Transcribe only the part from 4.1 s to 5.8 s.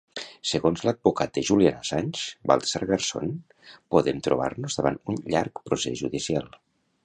trobar-nos davant un llarg